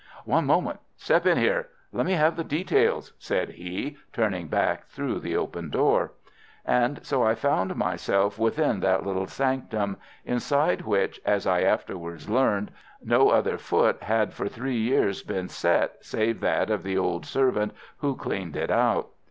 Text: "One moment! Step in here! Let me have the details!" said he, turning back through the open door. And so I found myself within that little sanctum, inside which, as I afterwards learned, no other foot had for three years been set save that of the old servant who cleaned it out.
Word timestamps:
"One 0.25 0.47
moment! 0.47 0.79
Step 0.97 1.27
in 1.27 1.37
here! 1.37 1.69
Let 1.91 2.07
me 2.07 2.13
have 2.13 2.35
the 2.35 2.43
details!" 2.43 3.13
said 3.19 3.49
he, 3.49 3.97
turning 4.11 4.47
back 4.47 4.87
through 4.87 5.19
the 5.19 5.37
open 5.37 5.69
door. 5.69 6.13
And 6.65 7.05
so 7.05 7.21
I 7.23 7.35
found 7.35 7.75
myself 7.75 8.39
within 8.39 8.79
that 8.79 9.05
little 9.05 9.27
sanctum, 9.27 9.97
inside 10.25 10.81
which, 10.87 11.21
as 11.23 11.45
I 11.45 11.61
afterwards 11.61 12.27
learned, 12.29 12.71
no 13.03 13.29
other 13.29 13.59
foot 13.59 14.01
had 14.01 14.33
for 14.33 14.47
three 14.49 14.77
years 14.79 15.21
been 15.21 15.47
set 15.47 16.03
save 16.03 16.39
that 16.39 16.71
of 16.71 16.81
the 16.81 16.97
old 16.97 17.27
servant 17.27 17.71
who 17.97 18.15
cleaned 18.15 18.55
it 18.55 18.71
out. 18.71 19.09